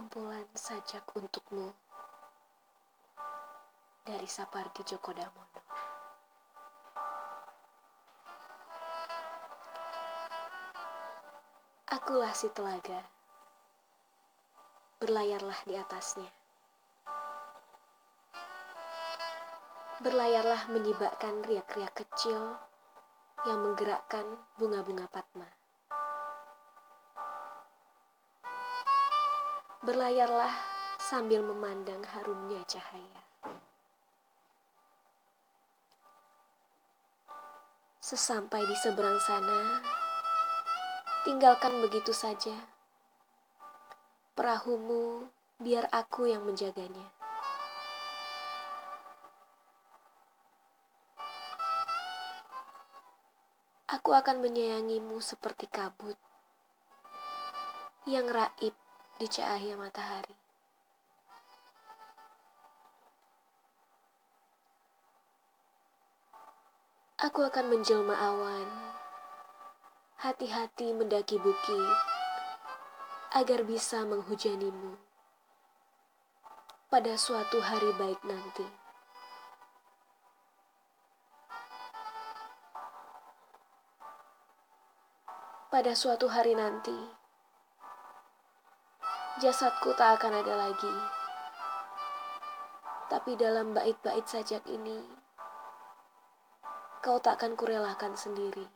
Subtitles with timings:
[0.00, 1.76] Kumpulan sajak untukmu
[4.00, 5.60] dari Sapardi Djoko Damono.
[11.84, 13.04] Akulah si telaga,
[15.04, 16.32] berlayarlah di atasnya.
[20.00, 22.56] Berlayarlah menyibakkan riak-riak kecil
[23.44, 24.24] yang menggerakkan
[24.56, 25.60] bunga-bunga patma.
[29.80, 30.52] Berlayarlah
[31.00, 33.24] sambil memandang harumnya cahaya.
[38.04, 39.80] Sesampai di seberang sana,
[41.24, 42.52] tinggalkan begitu saja.
[44.36, 47.08] Perahumu, biar aku yang menjaganya.
[53.88, 56.20] Aku akan menyayangimu seperti kabut
[58.04, 58.76] yang raib
[59.20, 60.32] di cahaya matahari.
[67.20, 68.64] Aku akan menjelma awan,
[70.24, 71.96] hati-hati mendaki bukit,
[73.36, 74.96] agar bisa menghujanimu
[76.88, 78.64] pada suatu hari baik nanti.
[85.68, 87.19] Pada suatu hari nanti,
[89.40, 90.96] jasadku tak akan ada lagi.
[93.08, 95.00] Tapi dalam bait-bait sajak ini,
[97.00, 98.68] kau tak akan kurelakan sendiri.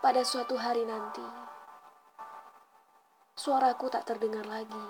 [0.00, 1.28] Pada suatu hari nanti,
[3.36, 4.88] suaraku tak terdengar lagi.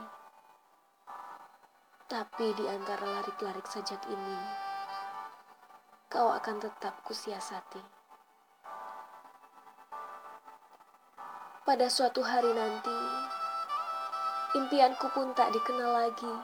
[2.06, 4.38] Tapi di antara larik-larik sajak ini,
[6.06, 7.95] kau akan tetap kusiasati.
[11.66, 12.94] Pada suatu hari nanti,
[14.54, 16.34] impianku pun tak dikenal lagi.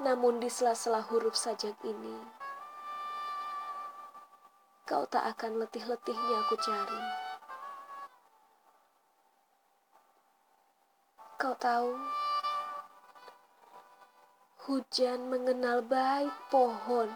[0.00, 2.16] Namun di sela-sela huruf sajak ini,
[4.88, 7.02] kau tak akan letih-letihnya aku cari.
[11.36, 11.92] Kau tahu,
[14.64, 17.12] hujan mengenal baik pohon,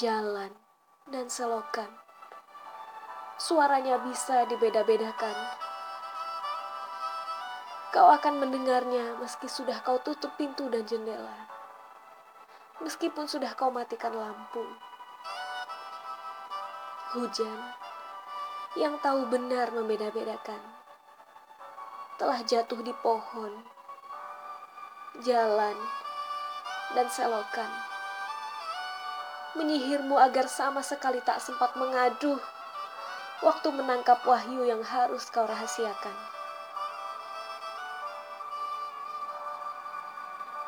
[0.00, 0.56] jalan,
[1.12, 2.07] dan selokan
[3.38, 5.34] suaranya bisa dibeda-bedakan.
[7.94, 11.46] Kau akan mendengarnya meski sudah kau tutup pintu dan jendela.
[12.82, 14.66] Meskipun sudah kau matikan lampu.
[17.14, 17.58] Hujan
[18.76, 20.60] yang tahu benar membeda-bedakan
[22.18, 23.62] telah jatuh di pohon,
[25.22, 25.78] jalan,
[26.92, 27.70] dan selokan.
[29.54, 32.57] Menyihirmu agar sama sekali tak sempat mengaduh
[33.38, 36.16] waktu menangkap wahyu yang harus kau rahasiakan.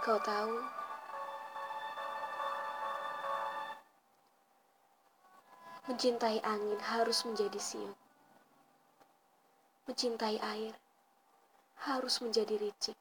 [0.06, 0.54] Kau tahu,
[5.90, 7.98] mencintai angin harus menjadi siut.
[9.90, 10.74] Mencintai air
[11.82, 12.94] harus menjadi ricik.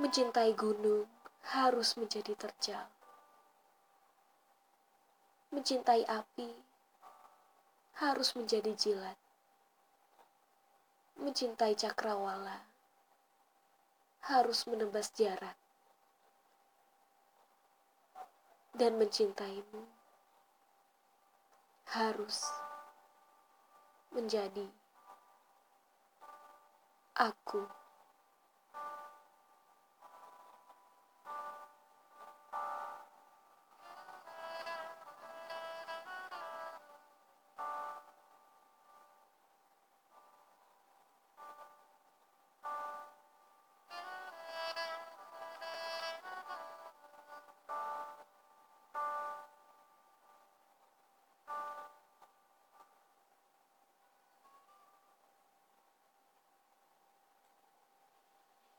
[0.00, 1.04] Mencintai gunung
[1.52, 2.88] harus menjadi terjal.
[5.52, 6.71] Mencintai api
[8.02, 9.14] harus menjadi jilat.
[11.22, 12.66] Mencintai cakrawala
[14.26, 15.54] harus menebas jarak.
[18.74, 19.86] Dan mencintaimu
[21.94, 22.50] harus
[24.10, 24.66] menjadi
[27.14, 27.81] aku.